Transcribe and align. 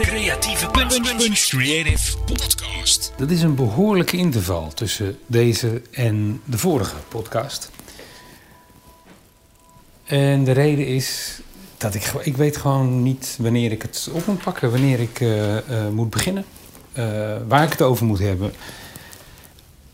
Creatieve 0.00 0.66
Punch, 0.70 1.16
Punch 1.16 1.38
Creative 1.38 2.18
Podcast. 2.18 3.12
Dat 3.16 3.30
is 3.30 3.42
een 3.42 3.54
behoorlijke 3.54 4.16
interval 4.16 4.72
tussen 4.72 5.18
deze 5.26 5.82
en 5.90 6.40
de 6.44 6.58
vorige 6.58 6.96
podcast. 7.08 7.70
En 10.04 10.44
de 10.44 10.52
reden 10.52 10.86
is 10.86 11.40
dat 11.78 11.94
ik, 11.94 12.12
ik 12.22 12.36
weet 12.36 12.56
gewoon 12.56 13.02
niet 13.02 13.36
wanneer 13.40 13.72
ik 13.72 13.82
het 13.82 14.08
op 14.12 14.26
moet 14.26 14.42
pakken, 14.42 14.70
wanneer 14.70 15.00
ik 15.00 15.20
uh, 15.20 15.54
uh, 15.54 15.88
moet 15.92 16.10
beginnen, 16.10 16.44
uh, 16.98 17.36
waar 17.48 17.64
ik 17.64 17.70
het 17.70 17.82
over 17.82 18.06
moet 18.06 18.18
hebben. 18.18 18.52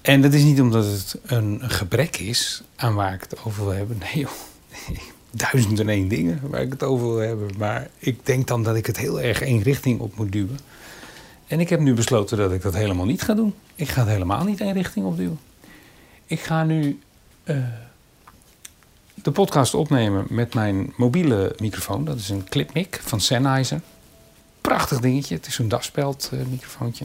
En 0.01 0.23
dat 0.23 0.33
is 0.33 0.43
niet 0.43 0.61
omdat 0.61 0.85
het 0.85 1.17
een 1.27 1.61
gebrek 1.63 2.17
is 2.17 2.63
aan 2.77 2.95
waar 2.95 3.15
ik 3.15 3.21
het 3.21 3.45
over 3.45 3.65
wil 3.65 3.75
hebben. 3.75 3.99
Nee 3.99 4.19
joh, 4.19 4.31
duizend 5.31 5.81
en 5.81 5.89
één 5.89 6.09
dingen 6.09 6.41
waar 6.43 6.63
ik 6.63 6.73
het 6.73 6.83
over 6.83 7.07
wil 7.07 7.17
hebben. 7.17 7.51
Maar 7.59 7.89
ik 7.99 8.27
denk 8.27 8.47
dan 8.47 8.63
dat 8.63 8.77
ik 8.77 8.87
het 8.87 8.97
heel 8.97 9.21
erg 9.21 9.41
één 9.41 9.63
richting 9.63 10.01
op 10.01 10.17
moet 10.17 10.33
duwen. 10.33 10.59
En 11.47 11.61
ik 11.61 11.69
heb 11.69 11.81
nu 11.81 11.95
besloten 11.95 12.39
dat 12.39 12.53
ik 12.53 12.63
dat 12.63 12.75
helemaal 12.75 13.07
niet 13.07 13.23
ga 13.23 13.35
doen. 13.35 13.55
Ik 13.75 13.89
ga 13.89 14.01
het 14.01 14.11
helemaal 14.11 14.45
niet 14.45 14.61
één 14.61 14.73
richting 14.73 15.07
opduwen. 15.07 15.39
Ik 16.27 16.41
ga 16.41 16.65
nu 16.65 17.01
uh, 17.45 17.57
de 19.15 19.31
podcast 19.31 19.75
opnemen 19.75 20.27
met 20.29 20.55
mijn 20.55 20.93
mobiele 20.97 21.55
microfoon. 21.59 22.05
Dat 22.05 22.19
is 22.19 22.29
een 22.29 22.49
clipmic 22.49 23.01
van 23.03 23.21
Sennheiser. 23.21 23.81
Prachtig 24.61 25.01
dingetje. 25.01 25.35
Het 25.35 25.47
is 25.47 25.55
zo'n 25.55 25.69
daspeld 25.69 26.31
uh, 26.35 26.41
microfoontje. 26.51 27.05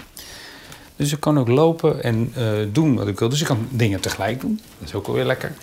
Dus 0.96 1.12
ik 1.12 1.20
kan 1.20 1.40
ook 1.40 1.48
lopen 1.48 2.04
en 2.04 2.34
uh, 2.38 2.68
doen 2.72 2.96
wat 2.96 3.08
ik 3.08 3.20
wil. 3.20 3.30
Dus 3.30 3.42
ik 3.42 3.48
kan 3.48 3.68
dingen 3.70 4.02
tegelijk 4.02 4.42
doen. 4.42 4.62
Dat 4.80 4.88
is 4.88 4.94
ook 4.94 5.08
alweer 5.08 5.26
lekker. 5.26 5.54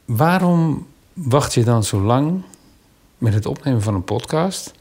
Waarom 0.05 0.87
wacht 1.13 1.55
je 1.55 1.65
dan 1.65 1.85
zo 1.85 2.01
lang 2.01 2.43
met 3.19 3.35
het 3.35 3.47
opnemen 3.47 3.83
van 3.83 3.95
een 3.95 4.05
podcast... 4.05 4.73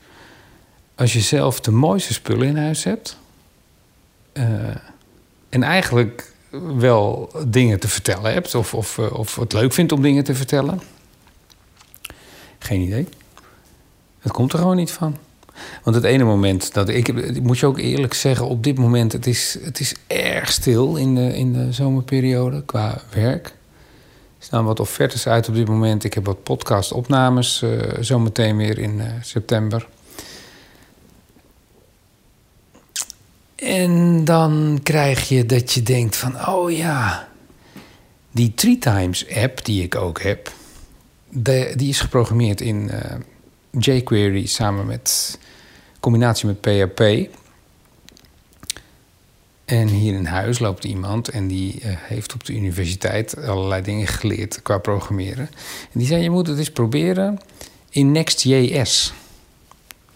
als 0.96 1.14
je 1.14 1.22
zelf 1.22 1.60
de 1.60 1.72
mooiste 1.72 2.14
spullen 2.14 2.48
in 2.48 2.58
huis 2.58 2.84
hebt... 2.84 3.20
Uh, 4.34 4.44
en 5.50 5.64
eigenlijk 5.64 6.34
wel 6.78 7.32
dingen 7.48 7.80
te 7.80 7.88
vertellen 7.88 8.34
hebt, 8.34 8.56
of, 8.56 8.74
of, 8.74 9.00
of 9.00 9.36
het 9.36 9.54
leuk 9.54 9.74
vindt 9.74 9.92
om 9.92 10.02
dingen 10.02 10.24
te 10.24 10.36
vertellen. 10.36 10.82
Geen 12.60 12.82
idee. 12.82 13.08
Het 14.20 14.32
komt 14.32 14.54
er 14.54 14.60
gewoon 14.60 14.76
niet 14.76 14.92
van. 14.92 15.18
Want 15.84 15.96
het 15.96 16.06
ene 16.06 16.24
moment 16.24 16.74
dat 16.74 16.90
ik, 16.90 17.42
moet 17.42 17.60
je 17.60 17.66
ook 17.66 17.78
eerlijk 17.78 18.14
zeggen, 18.14 18.48
op 18.48 18.64
dit 18.64 18.78
moment, 18.78 19.12
het 19.12 19.28
is, 19.28 19.58
het 19.64 19.80
is 19.80 19.96
erg 20.08 20.52
stil 20.52 20.96
in 20.96 21.16
de, 21.16 21.38
in 21.38 21.54
de 21.54 21.74
zomerperiode 21.74 22.64
qua 22.66 23.02
werk. 23.14 23.46
Er 23.46 24.48
staan 24.48 24.66
wat 24.66 24.80
offertes 24.80 25.28
uit 25.28 25.48
op 25.48 25.56
dit 25.56 25.68
moment. 25.68 26.04
Ik 26.04 26.14
heb 26.14 26.26
wat 26.26 26.44
podcast-opnames 26.44 27.62
uh, 27.62 27.82
zometeen 28.00 28.58
weer 28.58 28.78
in 28.78 29.02
september. 29.22 29.88
En 33.62 34.26
dan 34.26 34.80
krijg 34.84 35.30
je 35.30 35.46
dat 35.46 35.72
je 35.72 35.84
denkt 35.84 36.16
van, 36.16 36.48
oh 36.48 36.72
ja, 36.72 37.28
die 38.32 38.54
Three 38.54 38.78
Times 38.78 39.30
app 39.36 39.66
die 39.66 39.84
ik 39.84 39.96
ook 39.96 40.22
heb, 40.22 40.52
de, 41.30 41.74
die 41.76 41.90
is 41.90 42.00
geprogrammeerd 42.00 42.62
in 42.62 42.90
uh, 42.92 43.00
jQuery 43.80 44.46
samen 44.46 44.86
met 44.86 45.40
combinatie 46.00 46.48
met 46.48 46.62
PHP. 46.62 47.30
En 49.66 49.88
hier 49.88 50.14
in 50.14 50.26
huis 50.26 50.60
loopt 50.60 50.84
iemand 50.84 51.30
en 51.30 51.48
die 51.48 51.76
uh, 51.76 51.92
heeft 51.98 52.34
op 52.34 52.46
de 52.46 52.54
universiteit 52.54 53.38
allerlei 53.38 53.82
dingen 53.82 54.08
geleerd 54.08 54.62
qua 54.62 54.78
programmeren. 54.78 55.50
En 55.94 56.00
die 56.00 56.08
zei: 56.08 56.22
Je 56.22 56.30
moet 56.30 56.48
het 56.48 56.58
eens 56.58 56.72
proberen 56.72 57.40
in 57.90 58.12
Next.js. 58.12 59.14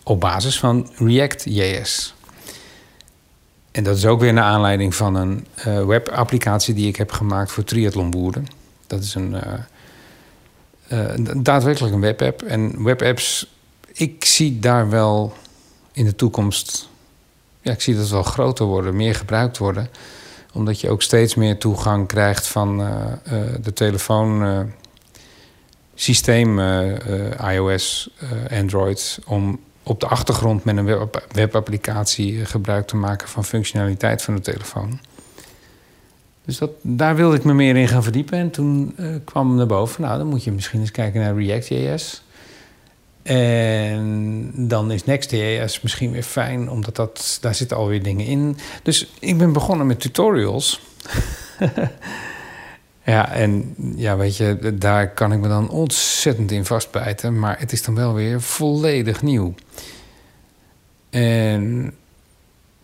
Op 0.04 0.20
basis 0.20 0.60
van 0.60 0.90
React.js. 0.96 2.15
En 3.76 3.84
dat 3.84 3.98
is 3.98 4.06
ook 4.06 4.20
weer 4.20 4.34
naar 4.34 4.44
aanleiding 4.44 4.96
van 4.96 5.16
een 5.16 5.46
uh, 5.68 5.86
webapplicatie 5.86 6.74
die 6.74 6.88
ik 6.88 6.96
heb 6.96 7.12
gemaakt 7.12 7.52
voor 7.52 7.64
triathlonboeren. 7.64 8.48
Dat 8.88 9.04
is 9.04 9.16
een, 9.16 9.36
uh, 10.90 11.10
uh, 11.18 11.36
daadwerkelijk 11.38 11.94
een 11.94 12.02
webapp. 12.02 12.42
En 12.42 12.84
webapps, 12.84 13.56
ik 13.94 14.26
zie 14.26 14.60
daar 14.60 14.90
wel 14.90 15.34
in 15.92 16.06
de 16.06 16.16
toekomst... 16.16 16.90
Ja, 17.62 17.72
ik 17.72 17.82
zie 17.82 17.96
dat 17.96 18.10
wel 18.10 18.24
groter 18.24 18.66
worden, 18.66 18.96
meer 18.96 19.16
gebruikt 19.16 19.58
worden. 19.58 19.90
Omdat 20.54 20.80
je 20.80 20.90
ook 20.90 21.02
steeds 21.02 21.36
meer 21.36 21.58
toegang 21.58 22.08
krijgt 22.08 22.48
van 22.48 22.78
de 23.62 23.74
telefoon... 23.74 24.72
systeem 25.96 26.60
iOS, 27.40 28.10
Android... 28.50 29.20
om 29.26 29.60
op 29.86 30.00
de 30.00 30.08
achtergrond 30.08 30.64
met 30.64 30.78
een 30.78 30.86
web 30.86 31.28
webapplicatie 31.32 32.46
gebruik 32.46 32.88
te 32.88 32.96
maken 32.96 33.28
van 33.28 33.46
functionaliteit 33.46 34.22
van 34.22 34.36
de 34.36 34.42
telefoon. 34.42 35.00
Dus 36.46 36.58
dat, 36.58 36.72
daar 36.82 37.16
wilde 37.16 37.36
ik 37.36 37.44
me 37.44 37.54
meer 37.54 37.76
in 37.76 37.88
gaan 37.88 38.04
verdiepen. 38.04 38.38
En 38.38 38.52
toen 38.52 38.96
uh, 39.00 39.16
kwam 39.24 39.56
naar 39.56 39.66
boven, 39.66 40.02
nou, 40.02 40.18
dan 40.18 40.28
moet 40.28 40.44
je 40.44 40.52
misschien 40.52 40.80
eens 40.80 40.92
kijken 40.92 41.22
naar 41.22 41.38
React.js. 41.38 42.24
En 43.24 44.52
dan 44.56 44.92
is 44.92 45.04
Next.js 45.04 45.82
misschien 45.82 46.12
weer 46.12 46.24
fijn, 46.24 46.70
omdat 46.70 46.96
dat, 46.96 47.38
daar 47.42 47.56
zitten 47.56 47.78
alweer 47.78 48.04
dingen 48.04 48.26
in. 48.26 48.58
Dus 48.84 49.12
ik 49.20 49.38
ben 49.38 49.54
begonnen 49.54 49.88
met 49.88 50.00
tutorials. 50.00 50.82
Ja, 53.06 53.32
en 53.32 53.76
ja, 53.96 54.18
weet 54.18 54.38
je, 54.38 54.76
daar 54.78 55.14
kan 55.14 55.32
ik 55.32 55.40
me 55.40 55.48
dan 55.48 55.70
ontzettend 55.70 56.52
in 56.52 56.66
vastbijten. 56.66 57.40
Maar 57.40 57.60
het 57.60 57.72
is 57.72 57.84
dan 57.84 57.96
wel 57.96 58.14
weer 58.14 58.42
volledig 58.42 59.22
nieuw. 59.22 59.54
En 61.10 61.94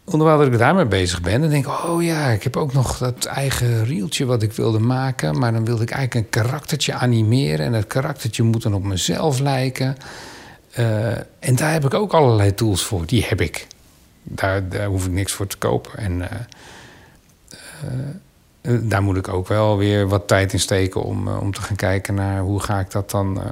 onderwijl 0.04 0.38
dat 0.38 0.48
ik 0.48 0.58
daarmee 0.58 0.86
bezig 0.86 1.22
ben, 1.22 1.42
dan 1.42 1.50
denk 1.50 1.66
ik... 1.66 1.72
oh 1.72 2.04
ja, 2.04 2.28
ik 2.28 2.44
heb 2.44 2.58
ook 2.58 2.74
nog 2.74 2.98
dat 2.98 3.26
eigen 3.26 3.86
reeltje 3.86 4.26
wat 4.26 4.44
ik 4.44 4.54
wilde 4.54 4.80
maken... 4.80 5.40
maar 5.40 5.52
dan 5.52 5.66
wilde 5.66 5.84
ik 5.84 5.92
eigenlijk 5.92 6.26
een 6.26 6.42
karaktertje 6.42 6.94
animeren... 6.94 7.66
en 7.66 7.72
dat 7.72 7.88
karaktertje 7.88 8.44
moet 8.44 8.62
dan 8.62 8.74
op 8.74 8.84
mezelf 8.84 9.40
lijken. 9.40 9.98
Uh, 10.80 11.18
en 11.40 11.56
daar 11.56 11.72
heb 11.72 11.86
ik 11.86 11.94
ook 11.94 12.14
allerlei 12.14 12.54
tools 12.54 12.84
voor. 12.84 13.06
Die 13.06 13.26
heb 13.28 13.42
ik. 13.42 13.68
Daar, 14.24 14.70
daar 14.70 14.88
hoef 14.88 15.06
ik 15.06 15.12
niks 15.12 15.32
voor 15.32 15.48
te 15.48 15.58
kopen. 15.58 15.98
En 15.98 16.30
eh, 16.30 16.40
eh, 17.82 17.90
daar 18.62 19.04
moet 19.04 19.18
ik 19.18 19.28
ook 19.28 19.48
wel 19.48 19.78
weer 19.78 20.08
wat 20.08 20.28
tijd 20.28 20.54
in 20.54 20.60
steken 20.60 21.04
om, 21.04 21.28
eh, 21.28 21.42
om 21.42 21.54
te 21.54 21.62
gaan 21.62 21.76
kijken 21.76 22.14
naar 22.14 22.40
hoe 22.40 22.60
ga 22.60 22.80
ik 22.80 22.92
dat 22.92 23.12
dan 23.12 23.42
eh, 23.42 23.52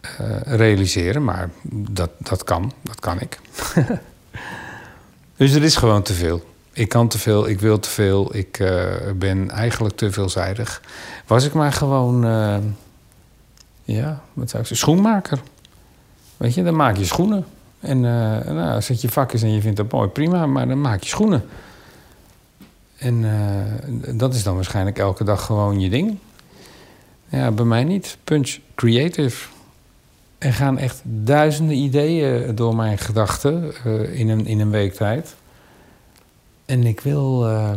eh, 0.00 0.40
realiseren. 0.42 1.24
Maar 1.24 1.50
dat, 1.90 2.10
dat 2.18 2.44
kan, 2.44 2.72
dat 2.82 3.00
kan 3.00 3.20
ik. 3.20 3.40
dus 5.36 5.52
er 5.52 5.62
is 5.62 5.76
gewoon 5.76 6.02
te 6.02 6.14
veel. 6.14 6.42
Ik 6.78 6.88
kan 6.88 7.08
te 7.08 7.18
veel, 7.18 7.48
ik 7.48 7.60
wil 7.60 7.78
te 7.78 7.88
veel, 7.88 8.36
ik 8.36 8.58
eh, 8.58 8.84
ben 9.14 9.50
eigenlijk 9.50 9.96
te 9.96 10.12
veelzijdig. 10.12 10.82
Was 11.26 11.44
ik 11.44 11.52
maar 11.52 11.72
gewoon, 11.72 12.24
eh, 12.24 12.56
ja, 13.84 14.20
wat 14.32 14.50
zou 14.50 14.62
ik 14.62 14.68
zeggen, 14.68 14.76
schoenmaker. 14.76 15.40
Weet 16.36 16.54
je, 16.54 16.62
dan 16.62 16.76
maak 16.76 16.96
je 16.96 17.04
schoenen. 17.04 17.46
En 17.80 17.96
eh, 17.96 18.52
nou, 18.52 18.74
als 18.74 18.86
je 18.86 19.08
vak 19.08 19.32
is 19.32 19.42
en 19.42 19.52
je 19.52 19.60
vindt 19.60 19.76
dat 19.76 19.92
mooi, 19.92 20.08
prima, 20.08 20.46
maar 20.46 20.68
dan 20.68 20.80
maak 20.80 21.02
je 21.02 21.08
schoenen. 21.08 21.44
En 22.98 23.24
eh, 23.24 24.18
dat 24.18 24.34
is 24.34 24.42
dan 24.42 24.54
waarschijnlijk 24.54 24.98
elke 24.98 25.24
dag 25.24 25.44
gewoon 25.44 25.80
je 25.80 25.88
ding. 25.88 26.18
Ja, 27.28 27.50
bij 27.50 27.64
mij 27.64 27.84
niet. 27.84 28.18
Punch 28.24 28.58
Creative. 28.74 29.48
Er 30.38 30.52
gaan 30.52 30.78
echt 30.78 31.00
duizenden 31.04 31.76
ideeën 31.76 32.54
door 32.54 32.76
mijn 32.76 32.98
gedachten 32.98 33.72
eh, 33.84 34.18
in, 34.18 34.28
een, 34.28 34.46
in 34.46 34.60
een 34.60 34.70
week 34.70 34.94
tijd. 34.94 35.34
En 36.64 36.84
ik 36.84 37.00
wil 37.00 37.48
eh, 37.48 37.72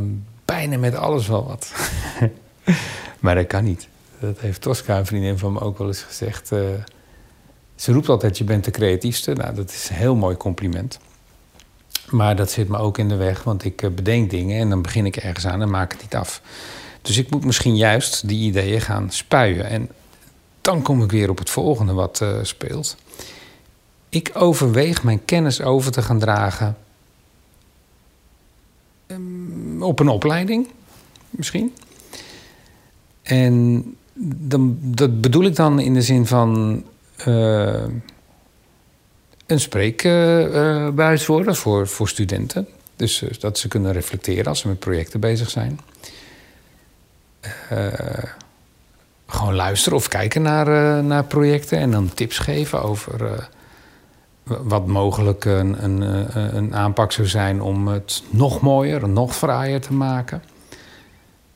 bijna 0.45 0.77
met 0.77 0.95
alles 0.95 1.27
wel 1.27 1.45
wat. 1.45 1.73
maar 3.19 3.35
dat 3.35 3.47
kan 3.47 3.63
niet. 3.63 3.87
Dat 4.19 4.39
heeft 4.39 4.61
Tosca, 4.61 4.97
een 4.97 5.05
vriendin 5.05 5.37
van 5.37 5.53
me, 5.53 5.59
ook 5.59 5.77
wel 5.77 5.87
eens 5.87 6.01
gezegd. 6.01 6.47
ze 7.75 7.91
roept 7.91 8.09
altijd, 8.09 8.37
je 8.37 8.43
bent 8.43 8.63
de 8.63 8.71
creatiefste. 8.71 9.33
Nou, 9.33 9.55
dat 9.55 9.69
is 9.69 9.89
een 9.89 9.95
heel 9.95 10.15
mooi 10.15 10.37
compliment. 10.37 10.99
Maar 12.11 12.35
dat 12.35 12.51
zit 12.51 12.67
me 12.67 12.77
ook 12.77 12.97
in 12.97 13.09
de 13.09 13.15
weg, 13.15 13.43
want 13.43 13.63
ik 13.63 13.81
eh, 13.81 13.89
bedenk 13.89 14.29
dingen 14.29 14.59
en 14.59 14.69
dan 14.69 14.81
begin 14.81 15.05
ik 15.05 15.15
ergens 15.15 15.47
aan 15.47 15.61
en 15.61 15.69
maak 15.69 15.91
het 15.91 16.01
niet 16.01 16.15
af. 16.15 16.41
Dus 17.01 17.17
ik 17.17 17.29
moet 17.29 17.45
misschien 17.45 17.75
juist 17.75 18.27
die 18.27 18.47
ideeën 18.47 18.81
gaan 18.81 19.11
spuien. 19.11 19.65
En 19.65 19.89
dan 20.61 20.81
kom 20.81 21.03
ik 21.03 21.11
weer 21.11 21.29
op 21.29 21.37
het 21.37 21.49
volgende 21.49 21.93
wat 21.93 22.21
eh, 22.21 22.37
speelt. 22.41 22.97
Ik 24.09 24.31
overweeg 24.33 25.03
mijn 25.03 25.25
kennis 25.25 25.61
over 25.61 25.91
te 25.91 26.01
gaan 26.01 26.19
dragen 26.19 26.77
ehm, 29.07 29.83
op 29.83 29.99
een 29.99 30.09
opleiding, 30.09 30.67
misschien. 31.29 31.73
En 33.21 33.83
dan, 34.23 34.77
dat 34.81 35.21
bedoel 35.21 35.43
ik 35.43 35.55
dan 35.55 35.79
in 35.79 35.93
de 35.93 36.01
zin 36.01 36.27
van 36.27 36.83
eh, 37.15 37.83
een 39.51 39.59
spreekbuis 39.59 41.25
worden 41.25 41.55
voor, 41.55 41.87
voor 41.87 42.09
studenten. 42.09 42.67
Dus 42.95 43.21
eh, 43.21 43.29
dat 43.39 43.57
ze 43.57 43.67
kunnen 43.67 43.91
reflecteren 43.91 44.45
als 44.45 44.59
ze 44.59 44.67
met 44.67 44.79
projecten 44.79 45.19
bezig 45.19 45.49
zijn. 45.49 45.79
Eh, 47.69 48.23
gewoon 49.27 49.55
luisteren 49.55 49.97
of 49.97 50.07
kijken 50.07 50.41
naar, 50.41 50.67
eh, 50.67 51.03
naar 51.03 51.23
projecten 51.23 51.77
en 51.77 51.91
dan 51.91 52.13
tips 52.13 52.37
geven 52.37 52.83
over 52.83 53.49
wat 54.43 54.87
mogelijk 54.87 55.45
een, 55.45 55.83
een, 55.83 56.01
een 56.57 56.75
aanpak 56.75 57.11
zou 57.11 57.27
zijn 57.27 57.61
om 57.61 57.87
het 57.87 58.23
nog 58.29 58.61
mooier, 58.61 59.09
nog 59.09 59.35
fraaier 59.35 59.81
te 59.81 59.93
maken. 59.93 60.43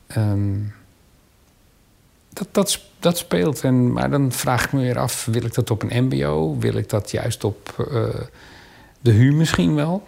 Ehm, 0.06 0.58
dat, 2.32 2.48
dat, 2.52 2.80
dat 3.06 3.18
speelt. 3.18 3.60
En, 3.60 3.92
maar 3.92 4.10
dan 4.10 4.32
vraag 4.32 4.64
ik 4.64 4.72
me 4.72 4.80
weer 4.80 4.98
af, 4.98 5.24
wil 5.24 5.44
ik 5.44 5.54
dat 5.54 5.70
op 5.70 5.82
een 5.82 6.04
mbo? 6.04 6.56
Wil 6.58 6.74
ik 6.74 6.88
dat 6.88 7.10
juist 7.10 7.44
op 7.44 7.86
eh, 7.90 8.20
de 9.00 9.12
HU 9.12 9.32
misschien 9.32 9.74
wel? 9.74 10.06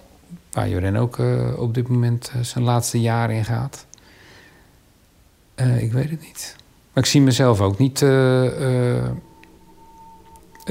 Waar 0.53 0.69
Joren 0.69 0.97
ook 0.97 1.19
eh, 1.19 1.59
op 1.59 1.75
dit 1.75 1.89
moment 1.89 2.31
eh, 2.35 2.43
zijn 2.43 2.65
laatste 2.65 3.01
jaar 3.01 3.31
in 3.31 3.45
gaat. 3.45 3.87
Ik 5.79 5.93
weet 5.93 6.11
het 6.11 6.21
niet. 6.21 6.57
Maar 6.93 7.05
ik 7.05 7.11
zie 7.11 7.21
mezelf 7.21 7.61
ook 7.61 7.79
niet 7.79 7.99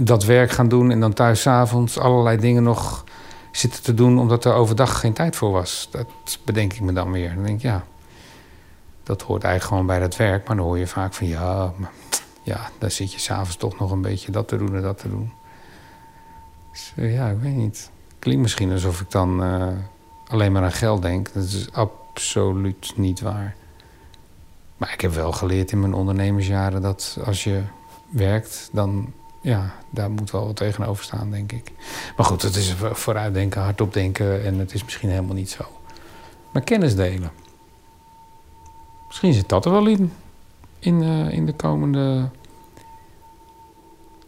dat 0.03 0.23
werk 0.23 0.51
gaan 0.51 0.67
doen... 0.67 0.91
en 0.91 0.99
dan 0.99 1.13
thuis 1.13 1.47
avonds 1.47 1.97
allerlei 1.97 2.37
dingen 2.37 2.63
nog 2.63 3.03
zitten 3.51 3.83
te 3.83 3.93
doen... 3.93 4.19
omdat 4.19 4.45
er 4.45 4.53
overdag 4.53 4.99
geen 4.99 5.13
tijd 5.13 5.35
voor 5.35 5.51
was. 5.51 5.87
Dat 5.91 6.07
bedenk 6.45 6.73
ik 6.73 6.81
me 6.81 6.93
dan 6.93 7.11
weer. 7.11 7.33
Dan 7.33 7.43
denk 7.43 7.57
ik, 7.57 7.61
ja, 7.61 7.83
dat 9.03 9.21
hoort 9.21 9.43
eigenlijk 9.43 9.73
gewoon 9.73 9.85
bij 9.85 10.07
dat 10.07 10.15
werk. 10.15 10.47
Maar 10.47 10.55
dan 10.55 10.65
hoor 10.65 10.77
je 10.77 10.87
vaak 10.87 11.13
van, 11.13 11.27
ja, 11.27 11.73
ja 12.47 12.69
dan 12.77 12.91
zit 12.91 13.13
je 13.13 13.19
s'avonds 13.19 13.55
toch 13.55 13.79
nog 13.79 13.91
een 13.91 14.01
beetje 14.01 14.31
dat 14.31 14.47
te 14.47 14.57
doen 14.57 14.75
en 14.75 14.81
dat 14.81 14.97
te 14.97 15.09
doen. 15.09 15.31
Dus 16.71 16.93
eh, 16.95 17.13
ja, 17.13 17.29
ik 17.29 17.39
weet 17.39 17.55
niet. 17.55 17.89
Klinkt 18.19 18.41
misschien 18.41 18.71
alsof 18.71 19.01
ik 19.01 19.11
dan 19.11 19.43
eh, 19.43 19.67
alleen 20.27 20.51
maar 20.51 20.63
aan 20.63 20.71
geld 20.71 21.01
denk. 21.01 21.33
Dat 21.33 21.43
is 21.43 21.71
absoluut 21.71 22.93
niet 22.95 23.21
waar. 23.21 23.55
Maar 24.77 24.93
ik 24.93 25.01
heb 25.01 25.13
wel 25.13 25.31
geleerd 25.31 25.71
in 25.71 25.79
mijn 25.79 25.93
ondernemersjaren 25.93 26.81
dat 26.81 27.17
als 27.25 27.43
je 27.43 27.61
werkt, 28.09 28.69
dan 28.71 29.13
ja, 29.41 29.75
daar 29.89 30.11
moet 30.11 30.31
wel 30.31 30.45
wat 30.45 30.55
tegenover 30.55 31.03
staan, 31.03 31.31
denk 31.31 31.51
ik. 31.51 31.71
Maar 32.17 32.25
goed, 32.25 32.41
het 32.41 32.55
is 32.55 32.75
vooruitdenken, 32.91 33.61
hardop 33.61 33.93
denken 33.93 34.45
en 34.45 34.59
het 34.59 34.73
is 34.73 34.83
misschien 34.83 35.09
helemaal 35.09 35.35
niet 35.35 35.49
zo. 35.49 35.63
Maar 36.51 36.61
kennis 36.61 36.95
delen. 36.95 37.31
Misschien 39.07 39.33
zit 39.33 39.49
dat 39.49 39.65
er 39.65 39.71
wel 39.71 39.87
in, 39.87 40.13
in, 40.79 41.03
eh, 41.03 41.31
in 41.31 41.45
de 41.45 41.53
komende 41.53 42.29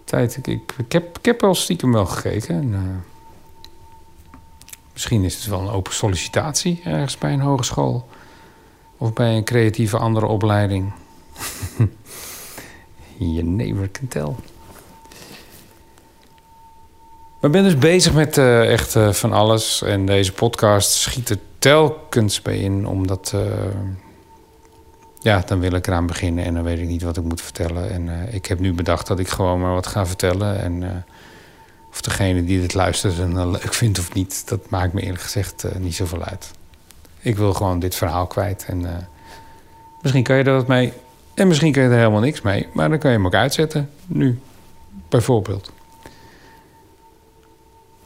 tijd. 0.09 0.38
Ik, 0.38 0.47
ik, 0.77 0.91
heb, 0.91 1.17
ik 1.17 1.25
heb 1.25 1.50
stiekem 1.51 1.91
wel 1.91 2.06
gekeken. 2.06 2.56
En, 2.56 2.73
eh, 2.73 2.79
misschien 4.94 5.23
is 5.23 5.35
het 5.35 5.45
wel 5.45 5.59
een 5.59 5.69
open 5.69 5.94
sollicitatie 5.94 6.81
ergens 6.83 7.17
bij 7.17 7.33
een 7.33 7.41
hogeschool. 7.41 8.07
Of 8.97 9.13
bij 9.13 9.35
een 9.35 9.44
creatieve 9.44 9.97
andere 9.97 10.25
opleiding. 10.25 10.91
Je 13.35 13.44
never 13.44 13.91
can 13.91 14.07
tell. 14.07 14.35
Maar 17.39 17.50
ben 17.50 17.63
dus 17.63 17.77
bezig 17.77 18.13
met 18.13 18.38
eh, 18.38 18.71
echt 18.71 18.95
eh, 18.95 19.12
van 19.12 19.33
alles. 19.33 19.81
En 19.81 20.05
deze 20.05 20.33
podcast 20.33 20.91
schiet 20.91 21.29
er 21.29 21.39
telkens 21.59 22.41
bij 22.41 22.57
in. 22.57 22.88
Omdat, 22.88 23.34
ja, 25.19 25.43
dan 25.45 25.59
wil 25.59 25.71
ik 25.71 25.88
eraan 25.88 26.05
beginnen. 26.05 26.45
En 26.45 26.53
dan 26.53 26.63
weet 26.63 26.79
ik 26.79 26.88
niet 26.88 27.01
wat 27.01 27.17
ik 27.17 27.23
moet 27.23 27.41
vertellen. 27.41 27.91
En 27.91 28.09
eh, 28.09 28.33
ik 28.33 28.45
heb 28.45 28.59
nu 28.59 28.73
bedacht 28.73 29.07
dat 29.07 29.19
ik 29.19 29.27
gewoon 29.27 29.59
maar 29.59 29.73
wat 29.73 29.88
ga 29.88 30.05
vertellen. 30.05 30.61
En 30.61 30.83
eh, 30.83 30.89
of 31.91 32.01
degene 32.01 32.43
die 32.43 32.61
dit 32.61 32.73
luistert 32.73 33.17
het 33.17 33.29
nou 33.29 33.51
leuk 33.51 33.73
vindt 33.73 33.99
of 33.99 34.13
niet... 34.13 34.47
dat 34.47 34.69
maakt 34.69 34.93
me 34.93 35.01
eerlijk 35.01 35.21
gezegd 35.21 35.63
eh, 35.63 35.75
niet 35.75 35.95
zoveel 35.95 36.23
uit. 36.23 36.51
Ik 37.19 37.38
wil 37.38 37.53
gewoon 37.53 37.79
dit 37.79 37.95
verhaal 37.95 38.27
kwijt. 38.27 38.65
En 38.67 39.07
misschien 40.01 40.23
kan 40.23 40.38
je 40.38 40.43
er 40.43 40.53
wat 40.53 40.67
mee. 40.67 40.93
En 41.33 41.47
misschien 41.47 41.71
kan 41.71 41.83
je 41.83 41.89
er 41.89 41.97
helemaal 41.97 42.19
niks 42.19 42.41
mee. 42.41 42.67
Maar 42.73 42.89
dan 42.89 42.99
kan 42.99 43.11
je 43.11 43.17
hem 43.17 43.25
ook 43.25 43.33
uitzetten. 43.33 43.89
Nu, 44.07 44.39
bijvoorbeeld. 45.09 45.71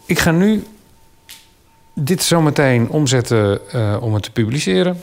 Ik 0.05 0.19
ga 0.19 0.31
nu 0.31 0.63
dit 1.93 2.23
zometeen 2.23 2.89
omzetten 2.89 3.61
om 4.01 4.13
het 4.13 4.23
te 4.23 4.31
publiceren. 4.31 5.01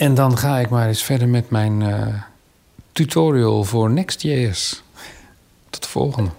En 0.00 0.14
dan 0.14 0.38
ga 0.38 0.58
ik 0.58 0.68
maar 0.68 0.88
eens 0.88 1.02
verder 1.02 1.28
met 1.28 1.50
mijn 1.50 1.82
eh, 1.82 2.06
tutorial 2.92 3.64
voor 3.64 3.90
Next.js. 3.90 4.82
Tot 5.70 5.82
de 5.82 5.88
volgende. 5.88 6.30